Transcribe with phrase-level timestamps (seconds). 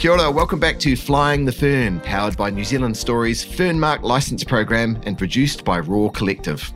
[0.00, 4.42] Kia ora, welcome back to Flying the Fern, powered by New Zealand Stories Fernmark license
[4.42, 6.72] program and produced by Raw Collective.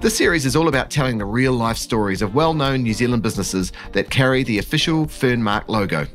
[0.00, 3.22] This series is all about telling the real life stories of well known New Zealand
[3.22, 6.08] businesses that carry the official Fernmark logo.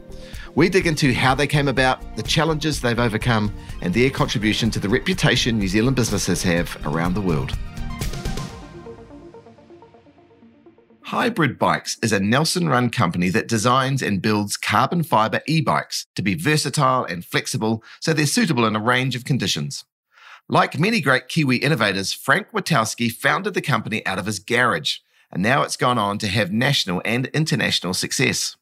[0.53, 4.79] We dig into how they came about, the challenges they've overcome, and their contribution to
[4.81, 7.57] the reputation New Zealand businesses have around the world.
[11.11, 16.07] Hybrid Bikes is a Nelson run company that designs and builds carbon fiber e bikes
[16.15, 19.83] to be versatile and flexible so they're suitable in a range of conditions.
[20.47, 25.43] Like many great Kiwi innovators, Frank Witowski founded the company out of his garage, and
[25.43, 28.55] now it's gone on to have national and international success.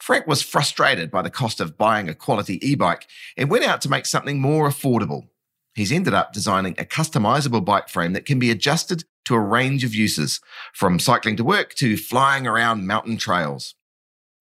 [0.00, 3.80] Frank was frustrated by the cost of buying a quality e bike and went out
[3.82, 5.28] to make something more affordable.
[5.76, 9.84] He's ended up designing a customizable bike frame that can be adjusted to a range
[9.84, 10.40] of uses,
[10.72, 13.74] from cycling to work to flying around mountain trails.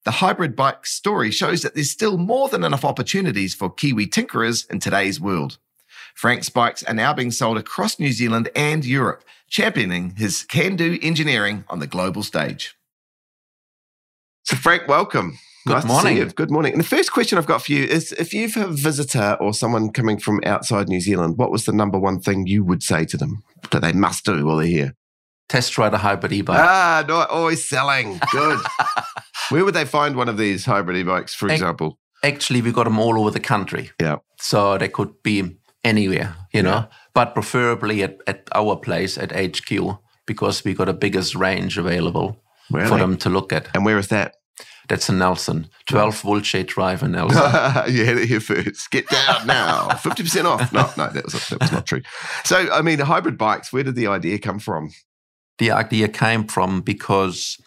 [0.05, 4.69] The hybrid bike story shows that there's still more than enough opportunities for Kiwi tinkerers
[4.69, 5.57] in today's world.
[6.13, 10.99] Frank's bikes are now being sold across New Zealand and Europe, championing his can do
[11.01, 12.75] engineering on the global stage.
[14.43, 15.39] So, Frank, welcome.
[15.65, 16.27] Good nice morning.
[16.35, 16.73] Good morning.
[16.73, 19.91] And the first question I've got for you is if you've a visitor or someone
[19.91, 23.15] coming from outside New Zealand, what was the number one thing you would say to
[23.15, 24.95] them that they must do while they're here?
[25.47, 26.59] Test ride a hybrid e-bike.
[26.59, 28.19] Ah, not always selling.
[28.31, 28.59] Good.
[29.49, 31.97] Where would they find one of these hybrid e-bikes, for example?
[32.23, 33.91] Actually, we got them all over the country.
[34.01, 34.17] Yeah.
[34.39, 39.97] So they could be anywhere, you know, but preferably at, at our place at HQ
[40.25, 42.87] because we got the biggest range available Really?
[42.87, 43.69] for them to look at.
[43.73, 44.35] And where is that?
[44.89, 47.41] That's a Nelson, 12 volt shade drive in Nelson.
[47.93, 48.91] you had it here first.
[48.91, 49.87] Get down now.
[49.89, 50.73] 50% off.
[50.73, 52.01] No, no, that was, that was not true.
[52.43, 54.91] So, I mean, hybrid bikes, where did the idea come from?
[55.59, 57.57] the idea came from because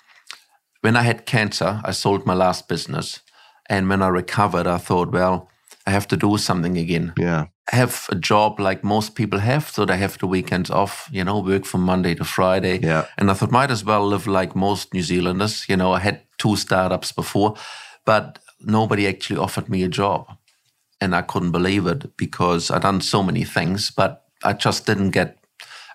[0.81, 3.21] when I had cancer, I sold my last business.
[3.69, 5.49] And when I recovered, I thought, well,
[5.87, 7.13] I have to do something again.
[7.19, 7.47] Yeah.
[7.73, 11.25] I have a job like most people have, so they have the weekends off, you
[11.25, 12.79] know, work from Monday to Friday.
[12.81, 13.07] Yeah.
[13.19, 15.69] And I thought, might as well live like most New Zealanders.
[15.69, 17.55] You know, I had two startups before,
[18.05, 20.37] but nobody actually offered me a job.
[21.01, 25.11] And I couldn't believe it because I'd done so many things, but I just didn't
[25.11, 25.39] get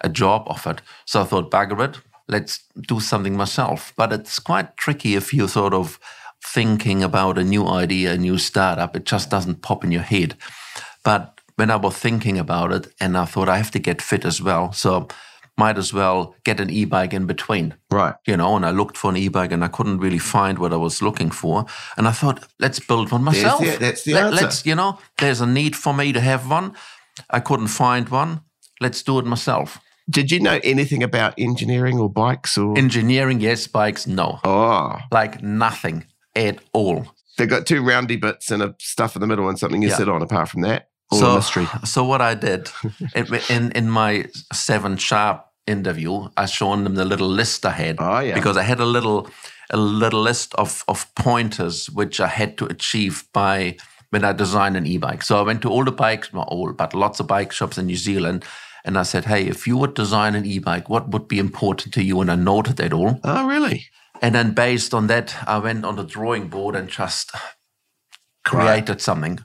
[0.02, 0.82] a job offered.
[1.06, 3.94] So I thought, bugger it, let's do something myself.
[3.96, 6.00] But it's quite tricky if you're sort of
[6.44, 10.36] thinking about a new idea, a new startup, it just doesn't pop in your head.
[11.04, 14.26] But when I was thinking about it, and I thought I have to get fit
[14.26, 15.08] as well, so
[15.58, 17.76] might as well get an e-bike in between.
[17.92, 18.16] Right.
[18.26, 20.78] You know, and I looked for an e-bike and I couldn't really find what I
[20.78, 21.66] was looking for.
[21.98, 23.60] And I thought, let's build one myself.
[23.62, 24.36] the- that's the answer.
[24.44, 26.74] Let's, you know, there's a need for me to have one.
[27.30, 28.42] I couldn't find one.
[28.80, 29.80] Let's do it myself.
[30.10, 32.78] Did you know anything about engineering or bikes or?
[32.78, 33.68] Engineering, yes.
[33.68, 34.40] Bikes, no.
[34.44, 37.06] oh, Like nothing at all.
[37.38, 39.98] they've got two roundy bits and a stuff in the middle and something you Yeah.
[39.98, 40.22] sit on.
[40.22, 41.68] Apart from that, all so, mystery.
[41.84, 42.70] So what I did
[43.50, 48.20] in, in my seven sharp interview, I shown them the little list I had Oh,
[48.20, 48.36] yeah.
[48.36, 49.28] because I had a little
[49.74, 53.78] a little list of of pointers which I had to achieve by
[54.10, 55.24] when I designed an e-bike.
[55.24, 57.86] So I went to all the bikes, not all, but lots of bike shops in
[57.86, 58.44] New Zealand.
[58.84, 62.04] And I said, hey, if you would design an e-bike, what would be important to
[62.04, 62.20] you?
[62.20, 63.20] And I noted that all.
[63.24, 63.86] Oh, really?
[64.22, 67.32] And then based on that, I went on the drawing board and just
[68.44, 69.40] created something,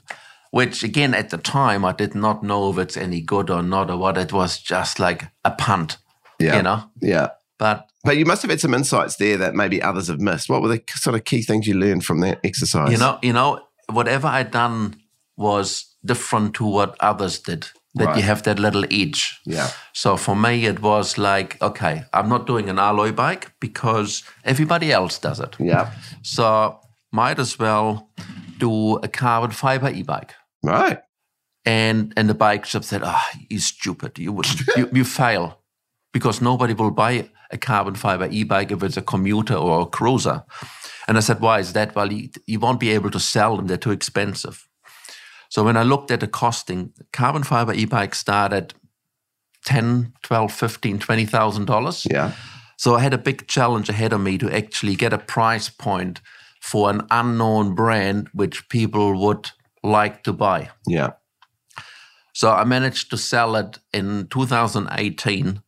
[0.51, 3.91] which again, at the time, I did not know if it's any good or not
[3.91, 4.17] or what.
[4.19, 5.99] It was just like a punt,
[6.39, 6.57] Yeah.
[6.57, 6.85] you know?
[7.01, 7.29] Yeah.
[7.59, 10.49] But But you must have had some insights there that maybe others have missed.
[10.49, 12.91] What were the sort of key things you learned from that exercise?
[12.93, 14.97] you know, you know, whatever I'd done
[15.37, 17.69] was different to what others did.
[17.95, 18.17] That Right.
[18.19, 19.41] you have that little edge.
[19.47, 19.71] Yeah.
[19.95, 24.93] So for me, it was like, okay, I'm not doing an alloy bike because everybody
[24.93, 25.57] else does it.
[25.59, 25.91] Yeah.
[26.23, 26.79] So
[27.11, 28.11] might as well
[28.59, 30.35] do a carbon fiber e-bike.
[30.63, 31.01] Right.
[31.65, 34.19] And and the bike shop said, "Ah, you're stupid.
[34.19, 34.47] You would
[34.77, 35.63] you, you fail
[36.13, 40.45] because nobody will buy a carbon fiber e-bike if it's a commuter or a cruiser."
[41.09, 41.95] And I said, "Why is that?
[41.95, 43.67] Well, you, you won't be able to sell them.
[43.67, 44.69] They're too expensive."
[45.49, 48.75] So when I looked at the costing, carbon fiber e-bikes start at
[49.65, 52.07] 10, 12, 15, 20,000 dollars.
[52.11, 52.33] Yeah.
[52.77, 56.21] So I had a big challenge ahead of me to actually get a price point
[56.67, 59.53] for an unknown brand which people would
[59.85, 60.69] like to buy.
[60.85, 61.13] Yeah.
[62.35, 65.63] So I managed to sell it in 2018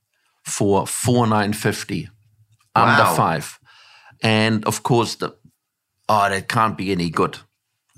[0.45, 2.09] for 4950
[2.75, 3.61] under 5.
[4.25, 5.37] And of course the
[6.09, 7.39] oh that can't be any good.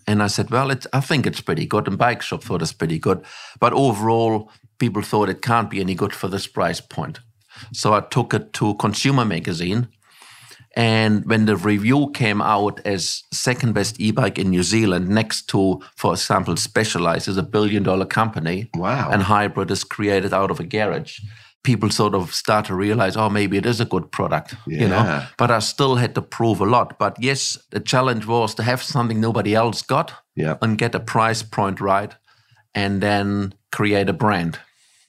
[0.06, 1.88] And I said, well, it's, I think it's pretty good.
[1.88, 3.24] And Bike Shop thought it's pretty good.
[3.60, 7.20] But overall, people thought it can't be any good for this price point.
[7.72, 9.88] So I took it to Consumer Magazine
[10.76, 15.80] And when the review came out as second best e-bike in New Zealand, next to,
[15.96, 18.70] for example, Specialized is a billion dollar company.
[18.74, 19.10] Wow.
[19.10, 21.18] And Hybrid is created out of a garage.
[21.62, 25.26] People sort of start to realize, oh, maybe it is a good product, you know.
[25.36, 26.98] But I still had to prove a lot.
[26.98, 30.56] But yes, the challenge was to have something nobody else got Yeah.
[30.62, 32.14] and get a price point right
[32.74, 34.58] and then create a brand.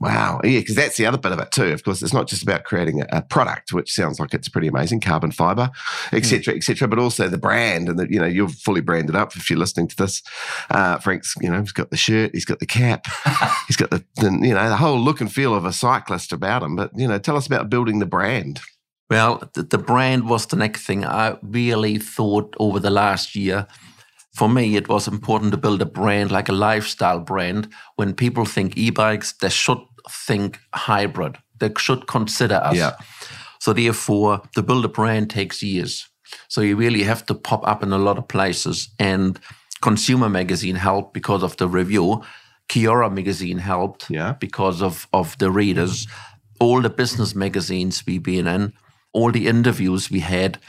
[0.01, 0.41] Wow.
[0.43, 1.67] Yeah, because that's the other bit of it too.
[1.67, 4.99] Of course, it's not just about creating a, product, which sounds like it's pretty amazing,
[4.99, 5.69] carbon fiber,
[6.11, 7.87] et cetera, et cetera, but also the brand.
[7.87, 10.23] And that, you know, you're fully branded up if you're listening to this.
[10.71, 13.05] Uh, Frank's, you know, he's got the shirt, he's got the cap,
[13.67, 16.63] he's got the, the, you know, the whole look and feel of a cyclist about
[16.63, 16.75] him.
[16.75, 18.59] But, you know, tell us about building the brand.
[19.11, 21.05] Well, the, the brand was the next thing.
[21.05, 23.67] I really thought over the last year,
[24.33, 27.67] for me, it was important to build a brand like a lifestyle brand.
[27.97, 29.79] When people think e bikes, they should
[30.11, 32.75] think hybrid, they should consider us.
[32.75, 32.95] Yeah.
[33.59, 36.07] So, therefore, to build a brand takes years.
[36.47, 38.89] So, you really have to pop up in a lot of places.
[38.99, 39.39] And
[39.81, 42.21] Consumer Magazine helped because of the review.
[42.69, 44.33] Kia Ora Magazine helped Yeah.
[44.39, 46.07] because of, of the readers.
[46.59, 48.73] All the business magazines we've been in,
[49.13, 50.59] all the interviews we had,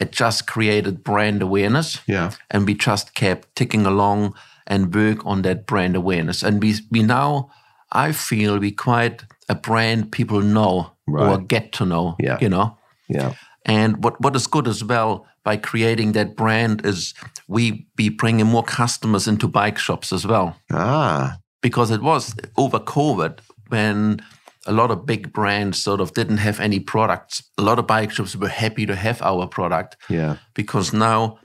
[0.00, 2.00] it just created brand awareness.
[2.06, 2.32] Yeah.
[2.50, 4.34] And we just kept ticking along
[4.66, 6.42] and work on that brand awareness.
[6.42, 7.50] And we, we now,
[7.92, 12.38] I feel we quite a brand people know or get to know, Yeah.
[12.40, 12.76] you know.
[13.08, 13.34] Yeah.
[13.66, 17.14] And what, what is good as well by creating that brand is
[17.48, 22.78] we be bringing more customers into bike shops as well Ah, because it was over
[22.78, 24.20] COVID when
[24.66, 27.42] a lot of big brands sort of didn't have any products.
[27.58, 30.36] A lot of bike shops were happy to have our product yeah.
[30.54, 31.38] because now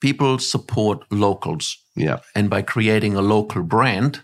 [0.00, 1.76] people support locals.
[1.96, 2.18] Yeah.
[2.34, 4.20] And by creating a local brand,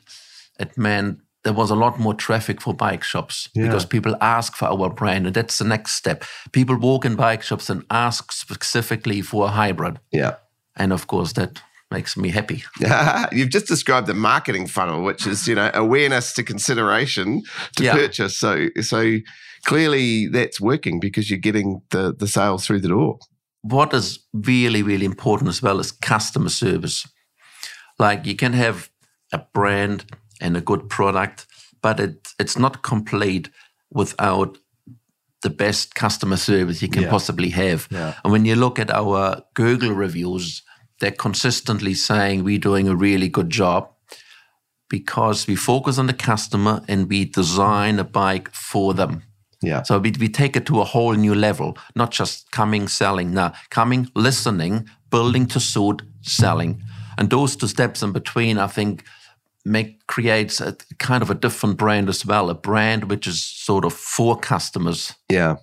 [0.61, 3.67] it meant there was a lot more traffic for bike shops Yeah.
[3.67, 5.26] because people ask for our brand.
[5.26, 6.25] And that's the next step.
[6.52, 9.99] People walk in bike shops and ask specifically for a hybrid.
[10.11, 10.35] Yeah.
[10.76, 12.64] And of course, that makes me happy.
[13.32, 17.43] You've just described the marketing funnel, which is you know awareness to consideration
[17.76, 17.93] to Yeah.
[17.94, 18.37] purchase.
[18.38, 19.19] So so
[19.67, 23.19] clearly that's working because you're getting the the sales through the door.
[23.62, 27.06] what is really, really important as well is customer service.
[27.99, 28.90] Like you can have
[29.32, 30.05] a brand
[30.41, 31.47] and a good product,
[31.83, 33.51] but it, it's not complete
[33.91, 34.59] without
[35.43, 37.11] the best customer service you can Yeah.
[37.11, 37.87] possibly have.
[37.91, 38.15] Yeah.
[38.25, 40.63] And when you look at our Google reviews,
[41.01, 43.89] they're consistently saying we're doing a really good job
[44.89, 49.23] because we focus on the customer and we design a bike for them.
[49.63, 49.83] Yeah.
[49.83, 53.33] So we, we take it to a whole new level, not just coming, selling.
[53.33, 56.83] Now, coming, listening, building to suit, selling.
[57.19, 59.05] And those two steps in between, I think,
[59.64, 63.84] make creates a kind of a different brand as well, a brand which is sort
[63.84, 65.14] of for customers.
[65.31, 65.56] Yeah.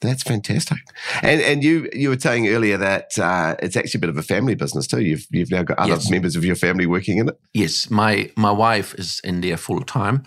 [0.00, 0.78] That's fantastic.
[1.22, 4.22] And and you you were saying earlier that uh, it's actually a bit of a
[4.22, 5.00] family business too.
[5.00, 6.10] You've you've now got other Yes.
[6.10, 7.38] members of your family working in it.
[7.54, 10.24] Yes, my my wife is in there full time,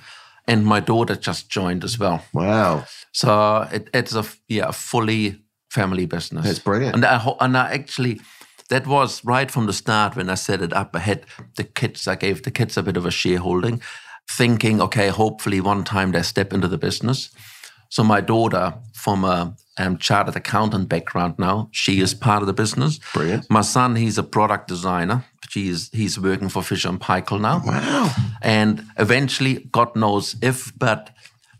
[0.47, 2.23] and my daughter just joined as well.
[2.33, 2.85] Wow.
[3.11, 6.45] So it, it's a yeah a fully family business.
[6.45, 6.95] That's brilliant.
[6.95, 8.21] And I and I actually
[8.69, 10.95] that was right from the start when I set it up.
[10.95, 11.25] I had
[11.55, 12.07] the kids.
[12.07, 13.81] I gave the kids a bit of a shareholding,
[14.29, 17.29] thinking, okay, hopefully one time they step into the business.
[17.89, 22.53] So my daughter, from a um, chartered accountant background now, she is part of the
[22.53, 22.99] business.
[23.13, 23.49] Brilliant.
[23.49, 25.23] My son, he's a product designer.
[25.53, 27.61] He's he's working for Fisher and Paykel now.
[27.65, 28.13] Wow.
[28.41, 31.14] And eventually, God knows if, but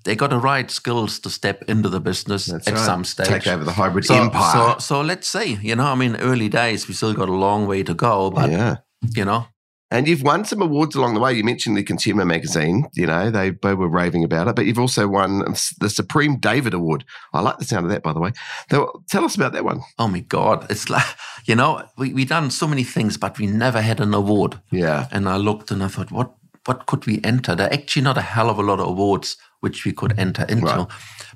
[0.06, 2.86] they got the right skills to step into the business That's at right.
[2.86, 3.28] some stage.
[3.28, 4.76] Take over the hybrid so, empire.
[4.76, 5.58] So, so let's see.
[5.62, 8.52] You know, I mean, early days, we still got a long way to go, but
[8.52, 8.78] yeah.
[9.16, 9.48] you know,
[9.90, 11.34] And you've won some awards along the way.
[11.34, 12.86] You mentioned the Consumer Magazine.
[12.94, 15.40] You know they they were raving about it, but you've also won
[15.80, 17.04] the Supreme David Award.
[17.34, 18.32] I like the sound of that, by the way.
[18.70, 19.82] Though, Tell us about that one.
[19.98, 21.06] oh my God, it's like
[21.46, 24.60] you know, we we done so many things, but we never had an award.
[24.72, 25.08] Yeah.
[25.12, 26.36] And I looked and I thought, what
[26.66, 27.56] what could we enter?
[27.56, 30.46] There are actually not a hell of a lot of awards which we could enter
[30.54, 30.66] into.
[30.66, 30.88] Right.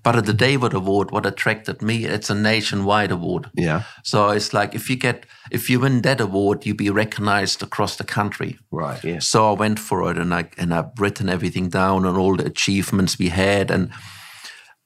[0.03, 3.50] But at the David Award, what attracted me, it's a nationwide award.
[3.67, 3.81] Yeah.
[4.03, 7.95] So it's like if you get if you win that award, you be recognized across
[7.98, 8.51] the country.
[8.71, 9.03] Right.
[9.03, 9.27] Yes.
[9.27, 12.45] So I went for it and I and I've written everything down and all the
[12.45, 13.89] achievements we had and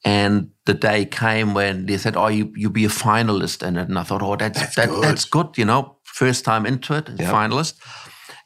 [0.04, 3.88] and the day came when they said, "Oh, you you be a finalist in it,"
[3.88, 5.04] and I thought, "Oh, that's That's that, good.
[5.04, 7.32] that's good," you know, first time into it, Yep.
[7.34, 7.74] finalist.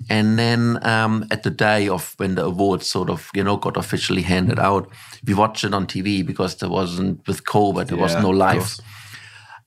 [0.09, 3.77] And then um, at the day of when the awards sort of you know got
[3.77, 4.89] officially handed out,
[5.27, 8.77] we watched it on TV because there wasn't with COVID, there was no live.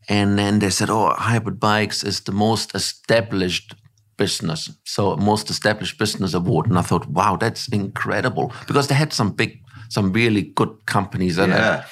[0.10, 3.76] And then they said, "Oh, hybrid bikes is the most established
[4.18, 9.14] business, so most established business award." And I thought, "Wow, that's incredible!" Because they had
[9.14, 9.60] some big,
[9.90, 11.80] some really good companies in Yeah.
[11.80, 11.86] it,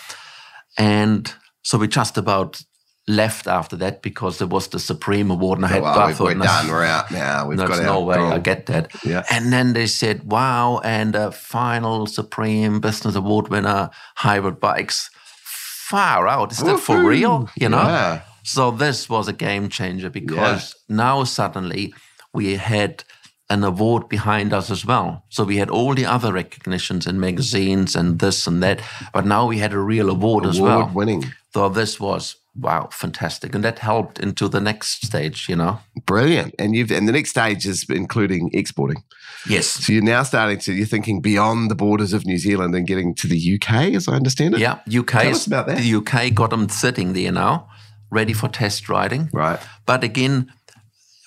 [0.78, 2.62] and so we just about
[3.10, 6.24] left after that because there was the Supreme Award and I oh, had Oh, I
[6.24, 6.68] we're, "No, done.
[6.68, 7.48] We're out now.
[7.48, 8.32] We've There's got no way goal.
[8.32, 8.92] I get that.
[9.04, 9.24] Yeah.
[9.32, 15.10] And then they said, wow, and a final Supreme Business Award winner, hybrid bikes.
[15.44, 16.52] Far out.
[16.52, 17.50] Is that for real?
[17.56, 17.82] You know?
[17.82, 18.22] Yeah.
[18.44, 21.96] So this was a game changer because now suddenly
[22.32, 23.04] we had
[23.50, 25.26] an award behind us as well.
[25.30, 29.48] So we had all the other recognitions in magazines and this and that, but now
[29.48, 30.82] we had a real award, as well.
[30.82, 31.26] Award winning.
[31.54, 35.48] So this was wow, fantastic, and that helped into the next stage.
[35.50, 35.80] You know.
[36.06, 36.56] Brilliant.
[36.60, 39.04] And you've and the next stage is including exporting.
[39.48, 39.68] Yes.
[39.68, 43.16] So you're now starting to you're thinking beyond the borders of New Zealand and getting
[43.16, 44.60] to the UK, as I understand it.
[44.60, 45.08] Yeah, UK.
[45.08, 45.78] Tell us about that.
[45.78, 47.70] The UK got them sitting there now,
[48.10, 49.30] ready for test riding.
[49.34, 49.60] Right.
[49.86, 50.52] But again,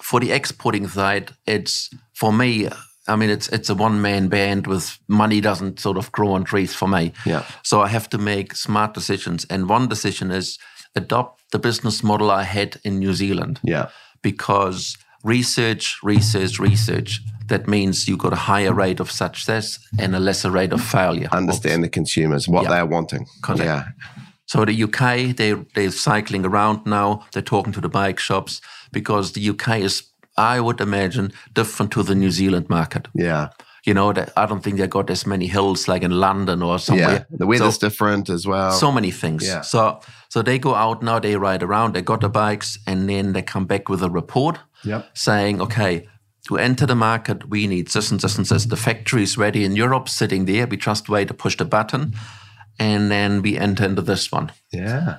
[0.03, 2.69] for the exporting side, it's for me.
[3.09, 6.45] I mean, it's it's a one man band with money doesn't sort of grow on
[6.45, 7.12] trees for me.
[7.25, 7.45] Yeah.
[7.62, 10.59] So I have to make smart decisions, and one decision is
[10.94, 13.88] adopt the business model I had in New Zealand Yeah.
[14.22, 17.20] because research, research, research.
[17.49, 21.28] That means you've got a higher rate of success and a lesser rate of failure.
[21.32, 22.70] Understand the consumers, what Yeah.
[22.70, 23.26] they're wanting.
[23.42, 23.62] Correct.
[23.64, 23.84] Yeah.
[24.46, 27.25] So the UK, they they're cycling around now.
[27.32, 28.61] They're talking to the bike shops
[28.92, 30.02] because the UK is,
[30.37, 33.08] I would imagine, different to the New Zealand market.
[33.14, 33.49] Yeah.
[33.85, 36.79] You know, that I don't think they got as many hills like in London or
[36.79, 37.27] somewhere.
[37.31, 37.37] Yeah.
[37.39, 38.71] The weather's So- different as well.
[38.71, 39.43] so many things.
[39.45, 39.62] Yeah.
[39.62, 39.99] So
[40.29, 43.43] so they go out now, they ride around, they got the bikes, and then they
[43.43, 45.11] come back with a report Yep.
[45.15, 46.07] saying, okay,
[46.49, 48.67] to enter the market, we need this and this and this.
[48.67, 50.67] The factory is ready in Europe, sitting there.
[50.67, 52.15] We just wait to push the button,
[52.79, 54.51] and then we enter into this one.
[54.73, 55.19] yeah.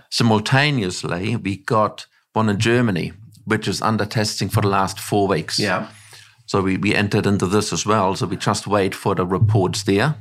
[0.53, 3.13] Simultaneously, we got one in Germany,
[3.45, 5.59] which is under testing for the last four weeks.
[5.59, 5.87] Yeah.
[6.45, 8.15] So we, we entered into this as well.
[8.15, 10.15] So we just wait for the reports there.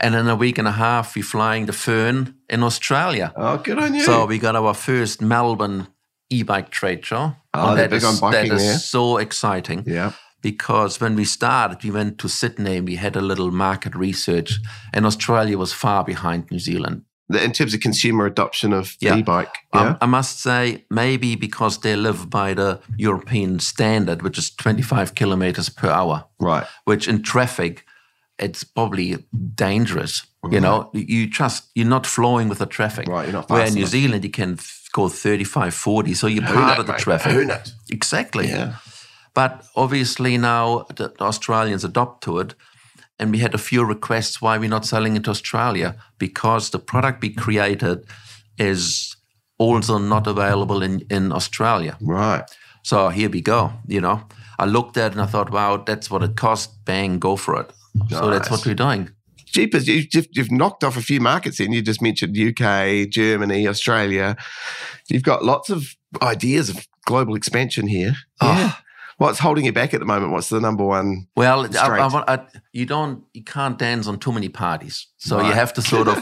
[0.00, 3.32] And in a week and a half, we're flying the Fern in Australia.
[3.36, 4.02] Oh, good on you.
[4.02, 5.86] So we got our first Melbourne
[6.30, 7.34] e-bike trade show.
[7.52, 8.78] Oh, that big on biking That is there.
[8.78, 9.84] so exciting.
[9.86, 10.12] yeah.
[10.40, 14.60] Because when we started, we went to Sydney and we had a little market research,
[14.92, 17.04] and Australia was far behind New Zealand.
[17.30, 19.16] In terms of consumer adoption of Yeah.
[19.16, 19.54] e-bike.
[19.72, 19.96] Um, Yeah.
[20.02, 25.70] I must say, maybe because they live by the European standard, which is 25 kilometers
[25.70, 26.66] per hour, right.
[26.84, 27.84] which in traffic,
[28.38, 30.26] it's probably dangerous.
[30.50, 33.08] You know, you just, you're not flowing with the traffic.
[33.08, 33.86] Right, you're not Where in New.
[33.86, 34.58] Zealand, you can
[34.92, 37.00] go 35, 40, so you're Own part it, of the mate.
[37.00, 37.32] traffic.
[37.32, 37.72] Own it.
[37.88, 38.48] Exactly.
[38.48, 38.74] Yeah.
[39.32, 42.54] But obviously now the Australians adopt to it.
[43.18, 46.78] And we had a few requests why we're not selling it to Australia because the
[46.80, 48.04] product we created
[48.58, 49.16] is
[49.58, 51.96] also not available in, in Australia.
[52.00, 52.42] Right.
[52.82, 53.72] So here we go.
[53.86, 54.22] You know,
[54.58, 56.84] I looked at it and I thought, wow, that's what it cost.
[56.84, 57.70] Bang, go for it.
[58.10, 59.10] So that's what we're doing.
[59.46, 61.72] Jeepers, you- you've, you've knocked off a few markets in.
[61.72, 64.36] You just mentioned UK, Germany, Australia.
[65.08, 68.14] You've got lots of ideas of global expansion here.
[68.40, 68.76] Oh.
[69.18, 70.32] What's holding you back at the moment?
[70.32, 71.26] What's the number one?
[71.36, 72.38] Well, I, I, I,
[72.72, 75.06] you don't, you can't dance on too many parties.
[75.18, 76.16] So you have to sort of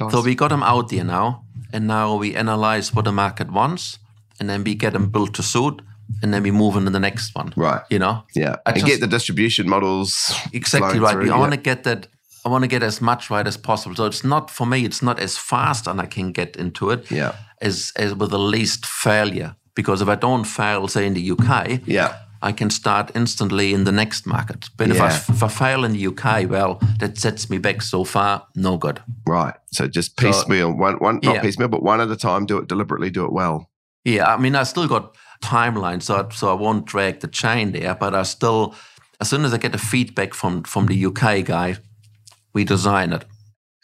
[0.00, 0.12] Nice.
[0.12, 3.98] So we got them out there now, and now we analyze what the market wants,
[4.38, 5.82] and then we get them built to suit,
[6.22, 7.52] and then we move into the next one.
[7.56, 7.82] Right.
[7.90, 8.56] You know, Yeah.
[8.64, 10.32] I and just- get the distribution models.
[10.52, 11.12] exactly right.
[11.12, 11.40] through, We, I yeah.
[11.40, 12.06] want to get that.
[12.44, 13.96] I want to get as much right as possible.
[13.96, 14.84] So it's not for me.
[14.84, 17.10] It's not as fast, and I can get into it.
[17.10, 17.32] Yeah.
[17.60, 21.80] As as with the least failure, because if I don't fail, say in the UK,
[21.86, 22.14] Yeah.
[22.40, 24.68] I can start instantly in the next market.
[24.76, 28.04] But if, I, if I fail in the UK, well, that sets me back so
[28.04, 28.46] far.
[28.54, 29.02] No good.
[29.26, 29.54] Right.
[29.72, 31.42] So just piecemeal, one, one, not Yeah.
[31.42, 32.46] piecemeal, but one at a time.
[32.46, 33.10] Do it deliberately.
[33.10, 33.70] Do it well.
[34.04, 37.72] Yeah, I mean, I still got timeline, so I, so I won't drag the chain
[37.72, 37.94] there.
[37.94, 38.74] But I still,
[39.20, 41.76] as soon as I get the feedback from from the UK guy,
[42.54, 43.24] we design it.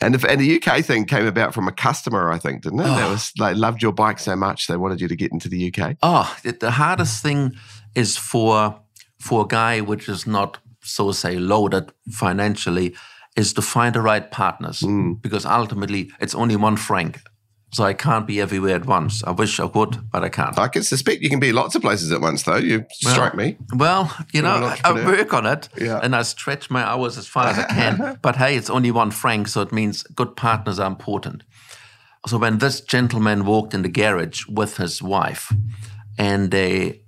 [0.00, 2.86] And if and the UK thing came about from a customer, I think, didn't it?
[2.86, 3.10] Oh.
[3.10, 5.96] was they loved your bike so much they wanted you to get into the UK.
[6.02, 7.52] Oh, ah, the, the hardest thing
[7.94, 8.80] is for
[9.18, 12.94] for a guy which is not so say loaded financially,
[13.36, 15.20] is to find the right partners mm.
[15.20, 17.20] because ultimately it's only one Frank.
[17.72, 19.24] So I can't be everywhere at once.
[19.24, 20.56] I wish I would, but I can't.
[20.56, 22.54] I can suspect you can be lots of places at once, though.
[22.54, 23.56] You strike me.
[23.74, 25.98] Well, you know, an I, I work on it Yeah.
[26.00, 28.18] and I stretch my hours as far as I can.
[28.22, 31.42] but hey, it's only one Frank, so it means good partners are important.
[32.28, 35.52] So when this gentleman walked in the garage with his wife
[36.16, 37.03] and they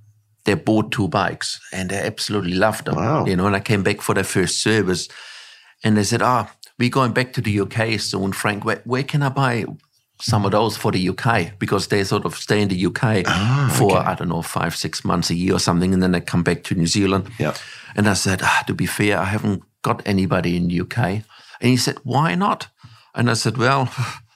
[0.46, 2.96] they bought two bikes and they absolutely loved them.
[2.96, 3.26] Wow.
[3.26, 5.08] You know, and I came back for their first service
[5.84, 6.48] and they said, Oh,
[6.78, 8.64] we're going back to the UK soon, Frank.
[8.64, 9.64] Where, where can I buy
[10.20, 11.58] some of those for the UK?
[11.58, 15.04] Because they sort of stay in the UK Ah, for, I don't know, five, six
[15.04, 17.28] months, a year or something, and then they come back to New Zealand.
[17.38, 17.54] Yeah.
[17.94, 20.98] And I said, ah, to be fair, I haven't got anybody in the UK.
[20.98, 22.68] And he said, why not?
[23.14, 23.88] And I said, well,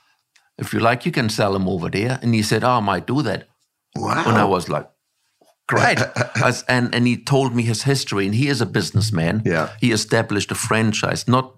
[0.59, 2.19] if you like, you can sell them over there.
[2.23, 3.49] And he said, oh, I might do that.
[3.97, 4.25] Wow.
[4.27, 4.89] And I was like,
[5.71, 5.99] great.
[6.45, 9.43] As- and, and he told me his history, and he is a businessman.
[9.45, 9.69] Yeah.
[9.81, 11.55] He established a franchise, not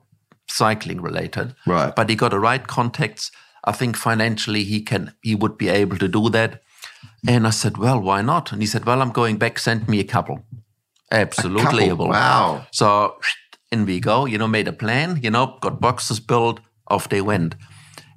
[0.48, 1.94] cycling related, Right.
[1.96, 3.30] but he got the right contacts.
[3.64, 6.62] I think financially he can he would be able to do that.
[7.28, 8.52] And I said, well, why not?
[8.52, 9.58] And he said, well, I'm going back.
[9.58, 10.44] Send me a couple.
[11.10, 12.08] Absolutely, A Couple.
[12.08, 12.66] Wow.
[12.70, 13.16] So
[13.72, 14.26] in we go.
[14.26, 15.20] You know, made a plan.
[15.22, 16.60] You know, got boxes built.
[16.88, 17.54] Off they went.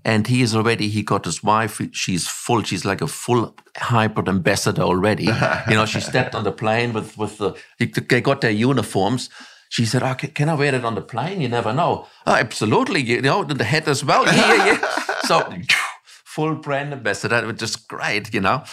[0.06, 0.88] And he is already.
[0.88, 1.82] He got his wife.
[1.92, 2.62] She's full.
[2.62, 5.24] She's like a full hybrid ambassador already.
[5.70, 7.56] you know, she stepped on the plane with with the.
[7.80, 9.30] They got their uniforms.
[9.70, 11.42] She said, "Oh, can, I wear it on the plane?
[11.42, 13.02] You never know." Oh, absolutely.
[13.02, 14.26] You know, the head as well.
[14.26, 15.16] Yeah, yeah, yeah.
[15.24, 15.52] so
[16.04, 18.34] full brand ambassador, which is great.
[18.34, 18.64] You know,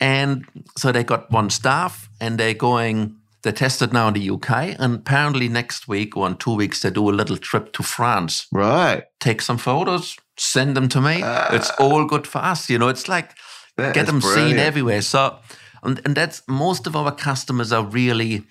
[0.00, 0.44] and
[0.76, 3.16] so they got one staff, and they're going.
[3.42, 6.90] They tested now in the UK, and apparently next week or in two weeks they
[6.90, 8.46] do a little trip to France.
[8.52, 9.04] Right.
[9.18, 11.22] Take some photos, send them to me.
[11.52, 12.88] it's all good for us, you know.
[12.88, 13.30] It's like
[13.76, 15.02] get them seen everywhere.
[15.02, 15.38] So,
[15.82, 18.44] and, and that's most of our customers are really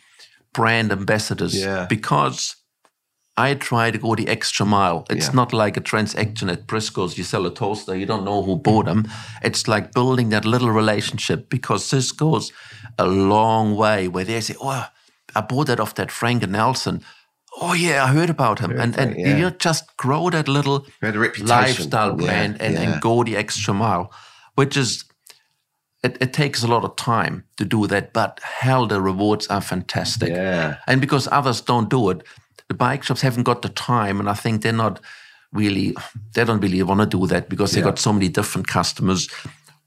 [0.53, 1.85] brand ambassadors Yeah.
[1.89, 2.55] because
[3.37, 5.05] I try to go the extra mile.
[5.09, 5.33] It's Yeah.
[5.35, 7.17] not like a transaction at Briscoe's.
[7.17, 9.07] You sell a toaster, you don't know who bought them.
[9.41, 12.51] It's like building that little relationship because this goes
[12.97, 14.87] a long way where they say, Oh,
[15.35, 17.01] I bought that off that Frank and Nelson.
[17.61, 18.71] Oh yeah, I heard about him.
[18.79, 19.37] and and yeah.
[19.37, 21.47] you just grow that little Had a reputation.
[21.47, 22.81] lifestyle Yeah, brand and, yeah.
[22.93, 24.11] and go the extra mile,
[24.55, 25.03] which is
[26.03, 29.61] it, it takes a lot of time to do that, but hell, the rewards are
[29.61, 30.29] fantastic.
[30.29, 30.77] Yeah.
[30.87, 32.23] And because others don't do it,
[32.69, 35.01] the bike shops haven't got the time, and I think they're not
[35.51, 35.93] really,
[36.33, 37.87] they don't really want to do that because they Yeah.
[37.87, 39.27] got so many different customers.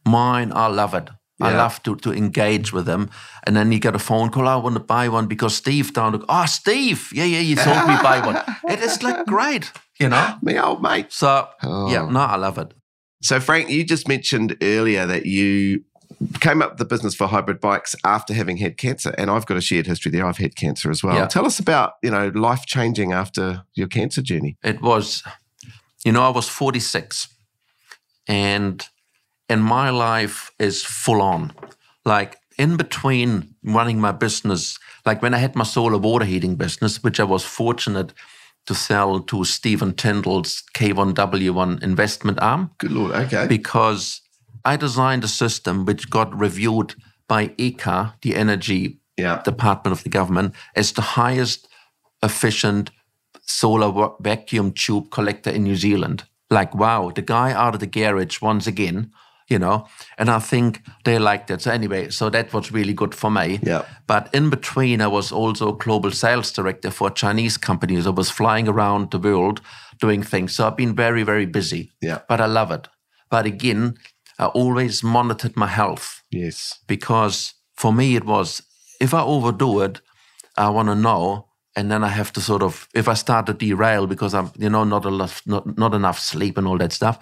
[0.04, 1.08] Mine, I love it.
[1.40, 3.10] I love to, to engage with them.
[3.46, 6.12] And then you get a phone call, I want to buy one because Steve down,
[6.12, 8.38] the- oh, Steve, yeah, yeah, you told me buy one.
[8.68, 10.36] It is like great, you know?
[10.42, 11.12] Me old mate.
[11.12, 11.90] So, Oh.
[11.90, 12.72] yeah, no, I love it.
[13.22, 15.84] So, Frank, you just mentioned earlier that you
[16.40, 19.56] came up with the business for hybrid bikes after having had cancer, and I've got
[19.56, 20.24] a shared history there.
[20.24, 21.16] I've had cancer as well.
[21.16, 21.26] Yeah.
[21.26, 24.56] Tell us about you know life changing after your cancer journey.
[24.62, 25.24] it was
[26.04, 27.28] you know i was 46
[28.28, 28.86] and
[29.48, 31.52] and my life is full on
[32.04, 37.02] like in between running my business like when i had my solar water heating business
[37.02, 38.12] which i was fortunate
[38.66, 43.12] to sell to stephen tindall's k1w1 investment arm Good lord.
[43.12, 43.46] Okay.
[43.46, 44.20] because
[44.64, 46.94] i designed a system which got reviewed
[47.32, 49.40] by ECA, the energy yeah.
[49.42, 51.66] department of the government as the highest
[52.22, 52.90] efficient
[53.46, 56.24] solar vacuum tube collector in New Zealand.
[56.50, 59.12] Like, wow, the guy out of the garage once again,
[59.52, 59.86] you know,
[60.18, 61.62] and I think they liked it.
[61.62, 63.60] So, anyway, so that was really good for me.
[63.62, 63.84] Yeah.
[64.06, 68.06] But in between, I was also global sales director for Chinese companies.
[68.06, 69.60] I was flying around the world
[70.00, 70.54] doing things.
[70.54, 71.92] So, I've been very, very busy.
[72.00, 72.18] Yeah.
[72.28, 72.88] But I love it.
[73.30, 73.94] But again,
[74.38, 76.78] I always monitored my health Yes.
[76.88, 78.62] because for me it was
[79.00, 80.00] if I overdo it,
[80.56, 83.54] I want to know, and then I have to sort of if I start to
[83.54, 87.18] derail because I'm you know not enough not, not enough sleep and all that stuff.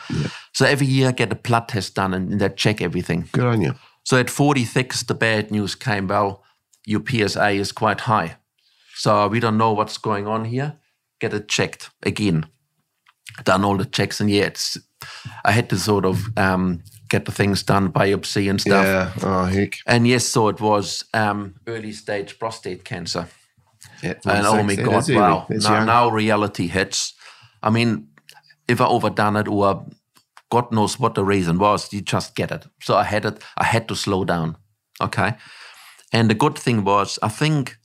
[0.52, 3.28] So every year I get a blood test done and, and they check everything.
[3.32, 3.74] Good on you.
[4.02, 6.08] So at 46, the bad news came.
[6.08, 6.42] Well,
[6.86, 8.36] your PSA is quite high,
[8.94, 10.78] so we don't know what's going on here.
[11.20, 12.46] Get it checked again.
[13.44, 14.78] Done all the checks, and yeah, it's,
[15.44, 18.84] I had to sort of um, get the things done, biopsy and stuff.
[18.84, 19.12] Yeah.
[19.22, 19.76] Oh heck.
[19.86, 23.28] And yes, so it was um, early stage prostate cancer.
[24.02, 25.16] And oh my God, early.
[25.16, 25.46] wow.
[25.50, 27.14] Now, now reality hits.
[27.62, 28.08] I mean,
[28.68, 29.86] if I overdone it or
[30.50, 32.66] God knows what the reason was, you just get it.
[32.82, 34.56] So I had it, I had to slow down.
[35.00, 35.34] Okay.
[36.12, 37.78] And the good thing was, I think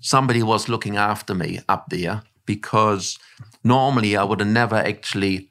[0.00, 3.18] somebody was looking after me up there because
[3.64, 5.50] normally I would have never actually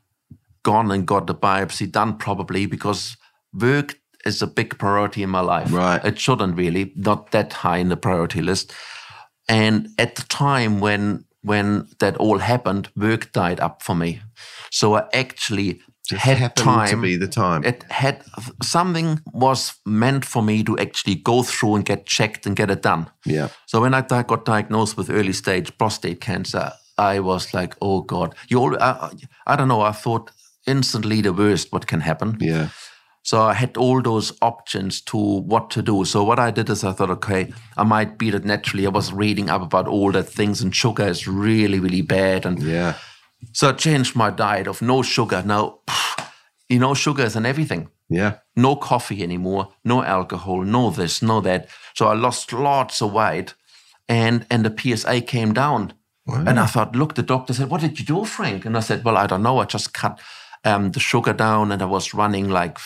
[0.64, 3.18] gone and got the biopsy done probably because
[3.54, 5.72] work is a big priority in my life.
[5.72, 6.04] Right.
[6.04, 8.74] It shouldn't really, not that high in the priority list.
[9.50, 14.22] And at the time when when that all happened, work died up for me.
[14.72, 16.90] So I actually Just had happened time.
[16.90, 17.64] to be the time.
[17.64, 18.24] it had
[18.62, 22.82] something was meant for me to actually go through and get checked and get it
[22.82, 23.06] done.
[23.26, 23.48] yeah.
[23.68, 28.36] So when I got diagnosed with early stage prostate cancer, I was like, "Oh God!"
[28.50, 29.12] You all, I,
[29.48, 29.82] I don't know.
[29.82, 30.32] I thought
[30.68, 32.38] instantly the worst what can happen.
[32.42, 32.68] Yeah.
[33.22, 36.06] So I had all those options to what to do.
[36.06, 38.86] So what I did is I thought, okay, I might beat it naturally.
[38.88, 42.46] I was reading up about all the things, and sugar is really, really bad.
[42.46, 42.94] And Yeah.
[43.54, 45.44] so I changed my diet of no sugar.
[45.46, 45.80] Now,
[46.70, 47.90] you know, sugar is in everything.
[48.10, 48.36] Yeah.
[48.56, 51.68] No coffee anymore, no alcohol, no this, no that.
[51.94, 53.54] So I lost lots of weight,
[54.08, 55.94] and and the PSA came down.
[56.28, 59.04] And I thought, look, the doctor said, "What did you do, Frank?" And I said,
[59.04, 59.58] "Well, I don't know.
[59.58, 60.20] I just cut
[60.66, 62.78] um, the sugar down, and I was running like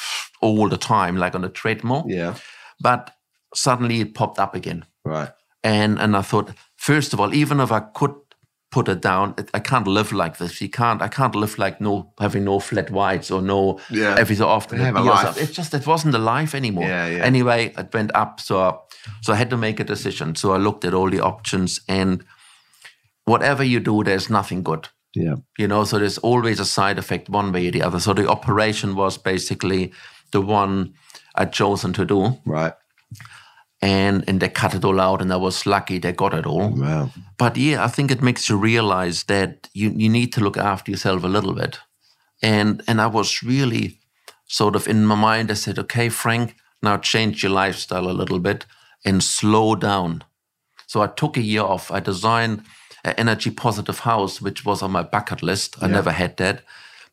[0.41, 2.05] all the time, like on a treadmill.
[2.07, 2.36] Yeah.
[2.79, 3.12] But
[3.55, 5.29] suddenly it popped up again, Right.
[5.63, 8.13] and and I thought, first of all, even if I could
[8.71, 10.59] put it down, I can't live like this.
[10.59, 11.01] You can't.
[11.01, 14.15] I can't live like no having no flat whites or no Yeah.
[14.19, 14.79] every so often.
[14.79, 15.25] Have a life.
[15.25, 15.43] something.
[15.43, 16.86] It just it wasn't a life anymore.
[16.89, 17.23] Yeah, yeah.
[17.25, 18.73] Anyway, it went up, so I,
[19.21, 20.36] so I had to make a decision.
[20.36, 22.23] So I looked at all the options, and
[23.25, 25.36] whatever you do, there's nothing good Yeah.
[25.60, 28.28] you know so there's always a side effect one way or the other so the
[28.28, 29.93] operation was basically
[30.32, 30.93] the one
[31.36, 32.73] i'd chosen to do Right.
[33.82, 36.69] and and they cut it all out and i was lucky they got it all
[36.69, 37.10] Wow.
[37.38, 40.91] but yeah i think it makes you realize that you, you need to look after
[40.91, 41.80] yourself a little bit
[42.41, 43.99] and and i was really
[44.47, 48.39] sort of in my mind i said okay frank now change your lifestyle a little
[48.39, 48.65] bit
[49.06, 50.23] and slow down
[50.88, 51.89] so I took a year off.
[51.89, 52.62] I designed
[53.03, 55.75] energy positive house, which was on my bucket list.
[55.81, 56.63] I never had that.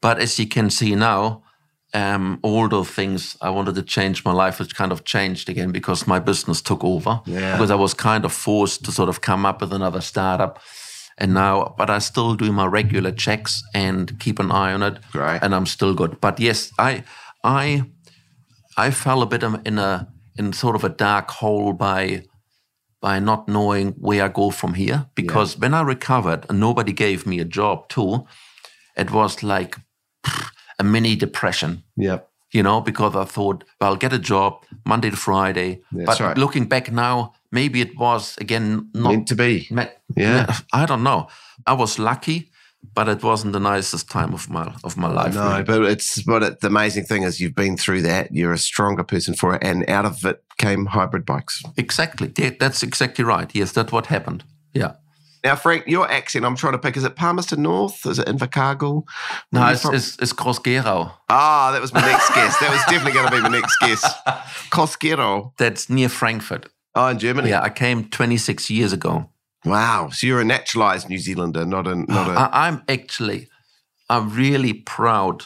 [0.01, 1.43] But as you can see now,
[1.93, 5.73] um, all those things I wanted to change my life, which kind of changed again
[5.73, 7.21] because my business took over.
[7.27, 7.53] Yeah.
[7.53, 10.61] Because I was kind of forced to sort of come up with another startup.
[11.19, 14.99] And now, but I still do my regular checks and keep an eye on it.
[15.15, 15.43] Right.
[15.43, 16.21] And I'm still good.
[16.21, 17.05] But yes, I,
[17.45, 17.85] I,
[18.77, 22.23] I fell a bit in a in sort of a dark hole by
[23.01, 25.07] by not knowing where I go from here.
[25.15, 28.27] Because when I recovered and nobody gave me a job too,
[28.97, 29.77] it was like
[30.25, 31.83] pff, a mini depression.
[31.97, 32.19] Yeah.
[32.53, 35.81] You know, because I thought, well, I'll get a job Monday to Friday.
[35.93, 36.39] That's but right.
[36.39, 39.67] looking back now, maybe it was again not Meant to be.
[39.71, 39.87] me-
[40.17, 40.57] Yeah.
[40.73, 41.29] I don't know.
[41.67, 42.51] I was lucky,
[42.95, 45.35] but it wasn't the nicest time of my of my life.
[45.35, 45.63] No, really.
[45.63, 48.33] but it's but it, the amazing thing is you've been through that.
[48.33, 51.63] You're a stronger person for it, and out of it came hybrid bikes.
[51.77, 52.33] Exactly.
[52.37, 53.51] Yeah, that's exactly right.
[53.55, 54.45] Yes, that's what happened.
[54.73, 54.95] Yeah.
[55.43, 58.05] Now, Frank, your accent I'm trying to pick is it Palmerston North?
[58.05, 59.05] Is it Invercargill?
[59.53, 59.95] No, it's, from?
[59.95, 61.13] it's, it's Groß-Gerau.
[61.31, 62.59] ah, that was my next guess.
[62.59, 64.05] That was definitely going to be my next guess.
[64.71, 65.53] Cosquero.
[65.57, 66.69] That's near Frankfurt.
[66.95, 67.51] Oh, in Germany.
[67.51, 69.31] Yeah, I came 26 years ago.
[69.65, 70.09] Wow.
[70.11, 72.33] So you're a naturalized New Zealander, not a not a.
[72.33, 73.49] I, I'm actually,
[74.09, 75.45] I'm really proud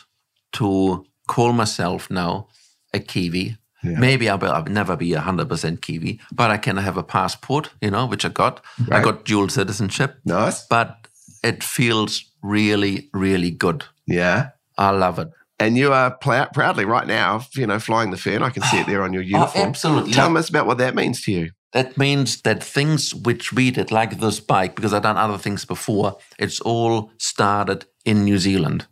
[0.52, 2.48] to call myself now
[2.92, 3.56] a Kiwi.
[3.82, 3.98] Yeah.
[3.98, 7.70] Maybe I will I'll never be a 100% Kiwi, but I can have a passport,
[7.82, 8.64] you know, which I got.
[8.90, 10.66] I got dual citizenship, nice.
[10.66, 11.08] but
[11.42, 13.84] it feels really, really good.
[14.06, 14.50] Yeah.
[14.78, 15.30] I love it.
[15.60, 18.42] And you are pl- proudly right now, you know, flying the fern.
[18.42, 19.64] I can see it there on your oh, uniform.
[19.64, 20.12] Oh, absolutely.
[20.12, 21.50] Tell us about what that means to you.
[21.74, 25.64] That means that things which we did, like this bike, because I've done other things
[25.64, 28.86] before, it's all started in New Zealand.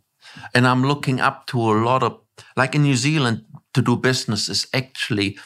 [0.53, 2.19] And I'm looking up to a lot of,
[2.57, 5.37] like in New Zealand, to do business is actually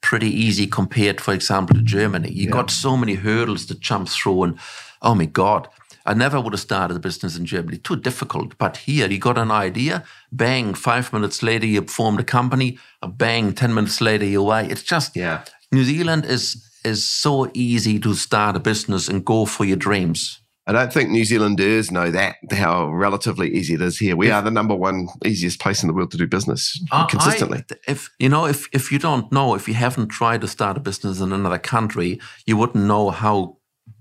[0.00, 2.30] pretty easy compared, for example, to Germany.
[2.32, 4.44] You got so many hurdles to jump through.
[4.44, 4.58] And
[5.02, 5.68] oh my God,
[6.06, 7.76] I never would have started a business in Germany.
[7.76, 8.56] Too difficult.
[8.56, 13.52] But here, you got an idea, bang, five minutes later, you formed a company, bang,
[13.52, 14.66] 10 minutes later, you're away.
[14.66, 15.44] It's just, Yeah.
[15.72, 20.40] New Zealand is is so easy to start a business and go for your dreams.
[20.68, 24.16] I don't think New Zealanders know that how relatively easy it is here.
[24.16, 27.62] We are the number one easiest place in the world to do business Uh, consistently.
[27.70, 30.76] I- if you know, if if you don't know, if you haven't tried to start
[30.76, 33.58] a business in another country, you wouldn't know how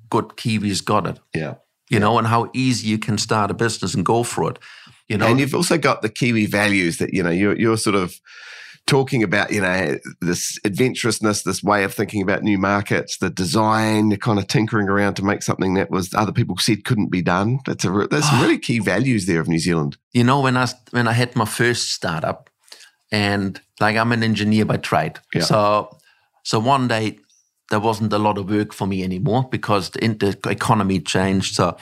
[0.09, 1.19] good Kiwis got it.
[1.35, 1.55] yeah.
[1.89, 4.57] You know, and how easy you can start a business and go for it.
[5.07, 7.95] You know, and you've also got the Kiwi values that, you know, you're, you're sort
[7.95, 8.19] of
[8.87, 14.09] talking about, you know, this adventurousness, this way of thinking about new markets, the design,
[14.09, 17.21] the kind of tinkering around to make something that was other people said couldn't be
[17.21, 17.59] done.
[17.65, 18.41] That's a, there's some ah.
[18.41, 19.97] really key values there of New Zealand.
[20.13, 22.49] you know when I when I had my first startup,
[23.11, 25.43] and like I'm an engineer by trade, Yeah.
[25.43, 25.97] so
[26.43, 27.19] so one day
[27.71, 29.99] there wasn't a lot of work for me anymore because the,
[30.43, 31.55] the economy changed.
[31.55, 31.75] So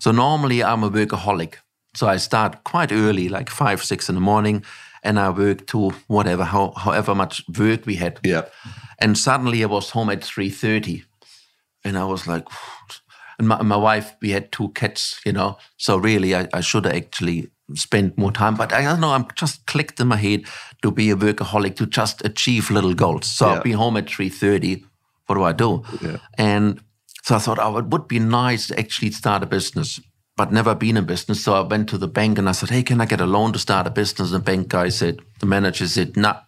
[0.00, 1.56] so normally I'm a workaholic,
[1.94, 4.64] so I start quite early, like five six in the morning,
[5.06, 8.18] and I worked to whatever how, however much work we had.
[8.24, 8.42] Yeah.
[8.98, 11.04] And suddenly I was home at three thirty,
[11.84, 12.44] and I was like,
[13.38, 15.58] and my, my wife, we had two kids, you know.
[15.76, 18.54] So really, I, I should have actually spent more time.
[18.56, 19.12] But I don't know.
[19.12, 20.44] I'm just clicked in my head
[20.82, 23.26] to be a workaholic to just achieve little goals.
[23.26, 23.54] So Yeah.
[23.54, 24.84] I'll be home at three thirty.
[25.26, 25.82] What do I do?
[26.00, 26.18] Yeah.
[26.38, 26.80] And
[27.22, 30.00] so I thought, oh, it would be nice to actually start a business,
[30.36, 31.42] but never been in business.
[31.42, 33.52] So I went to the bank and I said, hey, can I get a loan
[33.54, 34.32] to start a business?
[34.32, 36.40] And the bank guy said, the manager said, nah.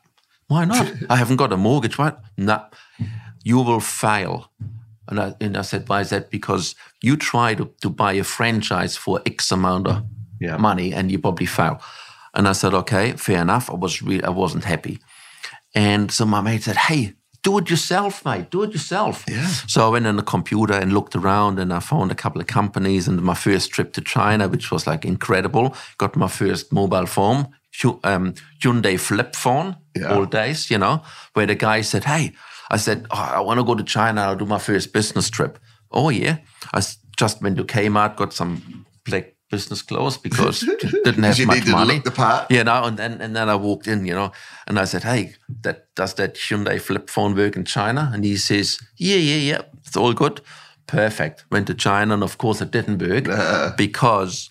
[0.49, 0.93] Why not?
[1.11, 1.99] I haven't got a mortgage.
[1.99, 2.21] What?
[2.37, 2.67] Nah.
[3.45, 4.51] You will fail.
[5.09, 6.31] And I, and I said, why is that?
[6.31, 10.05] Because you try to, to buy a franchise for X amount of
[10.41, 10.59] Yeah.
[10.59, 11.81] money and you probably fail.
[12.35, 13.71] And I said, okay, fair enough.
[13.71, 14.99] I was re- I wasn't happy.
[15.75, 17.15] And so my mate said, hey,
[17.49, 18.51] do it yourself, mate.
[18.51, 19.25] Do it yourself.
[19.29, 19.47] Yeah.
[19.67, 22.47] So I went on the computer and looked around and I found a couple of
[22.47, 25.75] companies and my first trip to China, which was like incredible.
[25.97, 27.49] Got my first mobile phone,
[28.05, 30.15] um, Hyundai flip phone, Yeah.
[30.15, 31.01] old days, you know,
[31.35, 32.33] where the guy said, Hey,
[32.71, 34.21] I said, oh, I want to go to China.
[34.23, 35.59] I'll do my first business trip.
[35.91, 36.37] Oh, yeah.
[36.75, 36.81] I
[37.17, 40.61] just went to Kmart, got some black business closed because
[41.05, 41.95] didn't have much money.
[41.95, 42.51] look the part.
[42.51, 44.33] You know, and then and then I walked in, you know,
[44.67, 48.37] and I said, "Hey, that does that Hyundai flip phone work in China?" And he
[48.37, 50.41] says, "Yeah, yeah, yeah, it's all good,
[50.87, 53.73] perfect." Went to China, and of course, it didn't work uh-huh.
[53.77, 54.51] because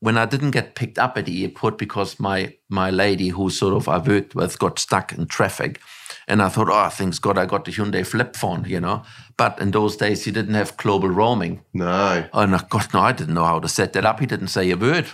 [0.00, 3.74] when I didn't get picked up at the airport because my my lady, who sort
[3.74, 5.80] of I worked with, got stuck in traffic.
[6.28, 9.02] And I thought, oh, thanks God, I got the Hyundai flip phone, you know.
[9.36, 11.62] But in those days, you didn't have global roaming.
[11.74, 12.26] No.
[12.32, 14.20] Oh no, God, no, I didn't know how to set that up.
[14.20, 15.06] He didn't say a word.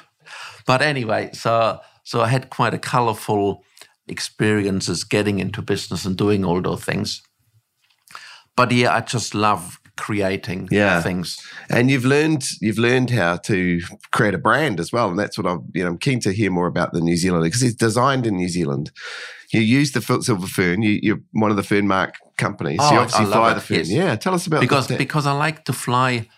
[0.66, 3.64] But anyway, so so I had quite a colorful
[4.06, 7.22] experiences getting into business and doing all those things.
[8.56, 11.02] But yeah, I just love creating Yeah.
[11.02, 11.38] things.
[11.70, 13.80] And you've learned you've learned how to
[14.12, 16.50] create a brand as well, and that's what I'm you know I'm keen to hear
[16.50, 18.90] more about the New Zealand because it's designed in New Zealand.
[19.50, 20.82] You use the silver fern.
[20.82, 22.78] You, you're one of the fern mark companies.
[22.82, 23.76] Oh, you obviously fly it, the fern.
[23.78, 23.90] yes.
[23.90, 24.98] Yeah, tell us about because that.
[24.98, 26.28] because I like to fly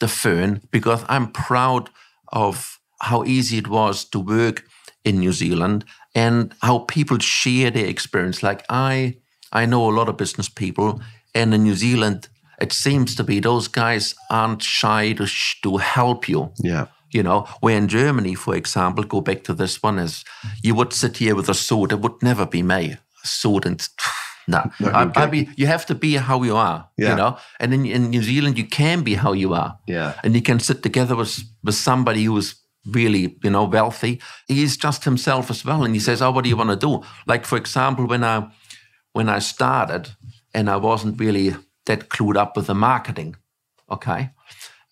[0.00, 1.90] the fern because I'm proud
[2.32, 4.64] of how easy it was to work
[5.04, 8.42] in New Zealand and how people share their experience.
[8.42, 9.16] Like I
[9.52, 11.00] I know a lot of business people,
[11.34, 12.28] and in New Zealand,
[12.60, 16.52] it seems to be those guys aren't shy to sh- to help you.
[16.62, 20.24] yeah, You know, where in Germany, for example, go back to this one, is
[20.62, 21.92] you would sit here with a sword.
[21.92, 22.96] It would never be me.
[23.24, 23.88] A sword and
[24.48, 26.88] no, I, I be, you have to be how you are.
[26.96, 27.10] Yeah.
[27.10, 29.78] You know, and in, in New Zealand, you can be how you are.
[29.86, 34.20] yeah, And you can sit together with with somebody who's really, you know, wealthy.
[34.48, 37.02] He's just himself as well, and he says, "Oh, what do you want to do?"
[37.26, 38.48] Like for example, when I
[39.12, 40.16] when I started,
[40.54, 43.36] and I wasn't really that clued up with the marketing,
[43.88, 44.30] okay,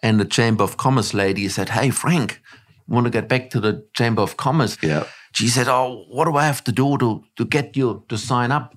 [0.02, 2.40] and the Chamber of Commerce lady said, "Hey, Frank,
[2.88, 5.04] you want to get back to the Chamber of Commerce?" yeah.
[5.32, 8.52] She said, "Oh, what do I have to do to to get you to sign
[8.52, 8.74] up?"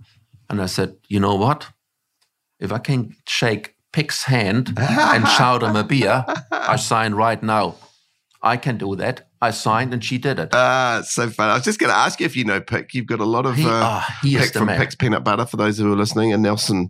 [0.49, 1.69] And I said, "You know what?
[2.59, 7.75] If I can shake Pic's hand and shout him a beer, I sign right now.
[8.41, 9.27] I can do that.
[9.47, 10.49] I signed, and she did it.
[10.53, 11.49] Ah, so fun.
[11.49, 12.93] I was just going to ask you if you know Pic.
[12.93, 14.79] You've got a lot of He- uh, ah, he Pic from man.
[14.79, 16.89] Pic's Peanut Butter for those who are listening, and Nelson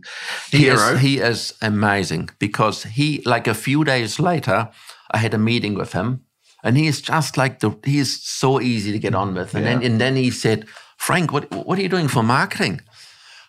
[0.50, 0.94] He Hero.
[0.94, 4.68] is, he is amazing because he, like a few days later,
[5.10, 6.20] I had a meeting with him,
[6.62, 7.70] and he is just like the.
[7.84, 9.54] He is so easy to get on with.
[9.54, 12.80] And then, and then he said, "Frank, what what are you doing for marketing?"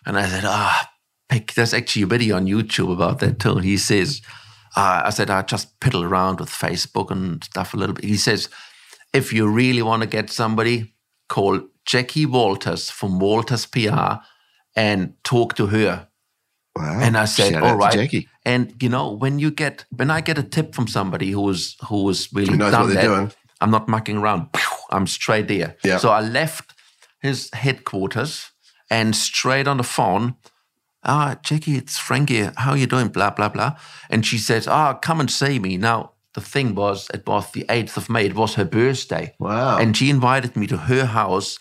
[0.04, 0.90] And I said, "Ah,
[1.28, 1.54] Pic.
[1.54, 4.20] There's actually a video on YouTube about that too." He says,
[4.76, 8.16] uh, "I said I just piddle around with Facebook and stuff a little bit." He
[8.16, 8.48] says,
[9.16, 10.94] "If you really want to get somebody,
[11.28, 14.20] call Jackie Walters from Walters PR."
[14.78, 16.08] And talk to her.
[16.76, 17.00] wow.
[17.00, 18.28] And I said, Shout "All right." Jackie.
[18.44, 22.28] And you know, when you get when I get a tip from somebody who was
[22.32, 23.32] really Who knows done what they're that, doing.
[23.60, 24.48] I'm not mucking around.
[24.90, 25.76] I'm straight there.
[25.82, 25.98] Yeah.
[25.98, 26.74] So I left
[27.22, 28.52] his headquarters
[28.90, 30.34] and straight on the phone.
[31.02, 32.50] Ah, Jackie, it's Frankie.
[32.56, 33.08] How you doing?
[33.08, 33.72] Blah blah blah.
[34.10, 37.64] And she says, "Ah, come and see me." Now the thing was, it was the
[37.70, 38.26] eighth of May.
[38.26, 39.34] It was her birthday.
[39.40, 39.78] Wow.
[39.78, 41.58] And she invited me to her house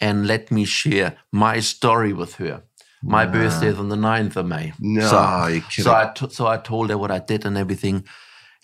[0.00, 2.62] and let me share my story with her.
[3.02, 4.74] My birthday is on the 9th of May.
[4.80, 8.04] No, so, so I t- so I told her what I did and everything,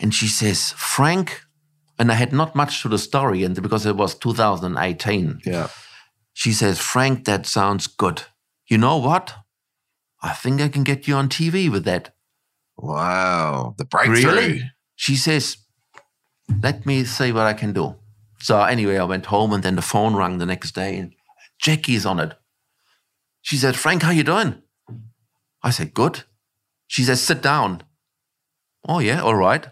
[0.01, 1.43] and she says, "Frank,"
[2.01, 5.69] and I had not much to the story, and because it was 2018, yeah.
[6.33, 8.23] she says, "Frank, that sounds good.
[8.67, 9.35] You know what?
[10.21, 12.13] I think I can get you on TV with that."
[12.77, 13.77] Wow.
[13.79, 14.33] The breakthrough.
[14.33, 14.74] Really?
[14.97, 15.57] She says,
[16.63, 17.97] "Let me see what I can do."
[18.41, 21.15] So anyway, I went home, and then the phone rang the next day, and
[21.61, 22.33] Jackie's on it.
[23.43, 24.63] She said, "Frank, how you doing?"
[25.63, 26.25] I said, "Good."
[26.87, 27.83] She says, "Sit down."
[28.87, 29.67] Oh yeah, all right.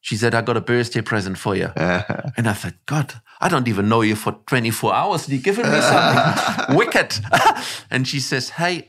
[0.00, 1.72] She said, "I got a birthday present for you."
[2.36, 5.24] And I thought, God, I don't even know you for 24 hours.
[5.24, 7.14] And you're giving me something wicked.
[7.90, 8.88] and she says, Hey,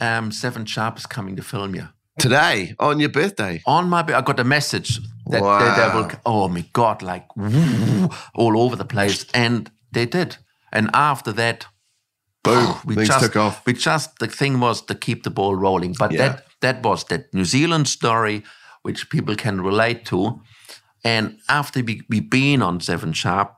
[0.00, 1.88] um, Seven Sharp is coming to film you.
[2.18, 3.62] Today on your birthday.
[3.66, 7.26] On my, I got a message that they, they will, oh my God, like
[8.34, 9.26] all over the place.
[9.34, 10.36] And they did.
[10.72, 11.66] And after that,
[12.42, 12.74] Boom.
[12.84, 13.66] we Things just, took off.
[13.66, 15.94] we just, the thing was to keep the ball rolling.
[15.98, 16.18] But Yeah.
[16.28, 18.44] that, that was that New Zealand story,
[18.82, 20.40] which people can relate to.
[21.04, 23.54] And after we, we been on Seven Sharp,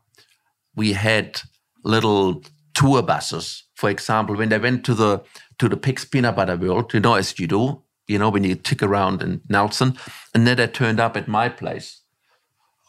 [0.74, 1.40] we had
[1.84, 2.42] little
[2.74, 3.64] tour buses.
[3.74, 5.22] For example, when they went to the
[5.58, 8.54] to the Pic's Peanut Butter World, you know, as you do, you know, when you
[8.54, 9.96] tick around in Nelson,
[10.34, 12.00] and then they turned up at my place.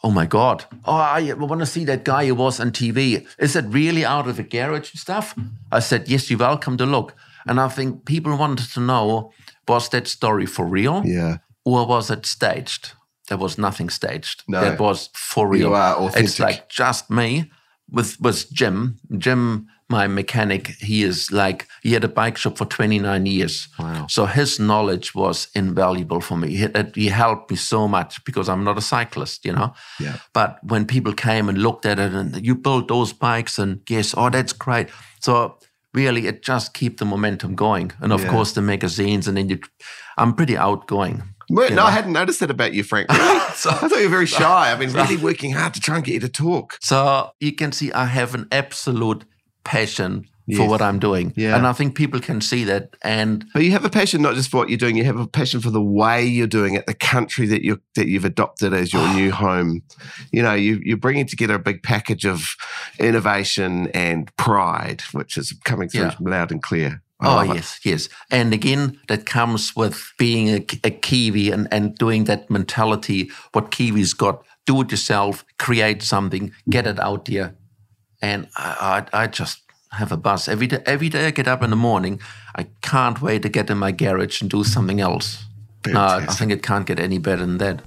[0.04, 0.64] Oh my God!
[0.84, 3.26] Oh, I want to see that guy who was on TV.
[3.38, 5.34] Is it really out of the garage and stuff?
[5.72, 7.14] I said, yes, you're welcome to look.
[7.46, 9.32] And I think people wanted to know
[9.66, 11.38] was that story for real Yeah.
[11.64, 12.92] or was it staged?
[13.28, 14.44] There was nothing staged.
[14.46, 14.60] No.
[14.60, 15.68] That was for real.
[15.68, 16.24] You are authentic.
[16.24, 17.50] It's like just me
[17.90, 18.98] with with Jim.
[19.18, 23.68] Jim, my mechanic, he is like he had a bike shop for 29 years.
[23.78, 24.06] Wow.
[24.08, 26.48] So his knowledge was invaluable for me.
[26.56, 29.72] He, he helped me so much because I'm not a cyclist, you know.
[29.98, 30.18] Yeah.
[30.34, 34.14] But when people came and looked at it and you build those bikes and yes,
[34.16, 34.88] oh that's great.
[35.20, 35.56] So
[35.94, 37.92] really it just keep the momentum going.
[38.00, 38.30] And of Yeah.
[38.30, 39.58] course the magazines and then you
[40.18, 41.22] I'm pretty outgoing.
[41.50, 41.84] Well, no, know?
[41.84, 43.08] I hadn't noticed that about you, Frank.
[43.12, 43.40] Really?
[43.54, 44.70] So- I thought you were very shy.
[44.70, 46.76] I've been really working hard to try and get you to talk.
[46.82, 49.24] So you can see I have an absolute
[49.64, 50.70] passion for Yes.
[50.70, 51.34] what I'm doing.
[51.36, 51.56] Yeah.
[51.56, 52.96] And I think people can see that.
[53.02, 55.26] And But you have a passion not just for what you're doing, you have a
[55.26, 58.92] passion for the way you're doing it, the country that you that you've adopted as
[58.92, 59.12] your ah.
[59.14, 59.82] new home.
[60.32, 62.56] You know, you you're bringing together a big package of
[62.98, 66.14] innovation and pride, which is coming through Yeah.
[66.20, 67.02] loud and clear.
[67.20, 67.54] I oh, love it.
[67.56, 68.08] yes, yes.
[68.30, 73.72] And again, that comes with being a, a Kiwi and, and doing that mentality, what
[73.72, 77.54] Kiwis got do it yourself, create something, get it out there.
[78.20, 80.48] And I, I, I just have a buzz.
[80.48, 82.20] Every day, every day I get up in the morning,
[82.54, 85.44] I can't wait to get in my garage and do something else.
[85.86, 87.82] No, I think it can't get any better than that.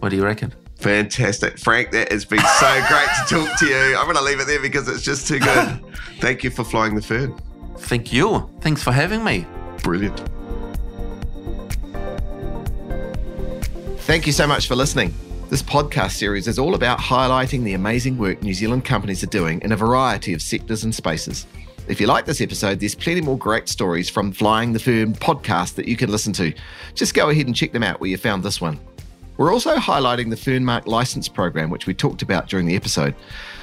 [0.00, 0.54] What do you reckon?
[0.78, 1.58] Fantastic.
[1.58, 3.96] Frank, that has been so great to talk to you.
[3.96, 5.80] I'm going to leave it there because it's just too good.
[6.20, 7.34] Thank you for flying the fern.
[7.78, 8.48] Thank you.
[8.60, 9.46] Thanks for having me.
[9.82, 10.22] Brilliant.
[14.00, 15.14] Thank you so much for listening.
[15.48, 19.62] This podcast series is all about highlighting the amazing work New Zealand companies are doing
[19.62, 21.46] in a variety of sectors and spaces.
[21.86, 25.76] If you like this episode, there's plenty more great stories from Flying the Fern podcast
[25.76, 26.52] that you can listen to.
[26.96, 28.80] Just go ahead and check them out where you found this one.
[29.36, 33.14] We're also highlighting the Fernmark license program, which we talked about during the episode.